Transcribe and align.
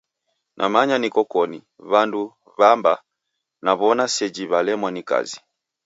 Namanya 0.57 0.95
nikokoni, 0.99 1.59
w'andu 1.91 2.21
w'amba 2.59 2.93
w'aw'ona 3.65 4.05
sejhi 4.15 4.43
walemwa 4.51 4.89
ni 4.91 5.01
kazi. 5.09 5.39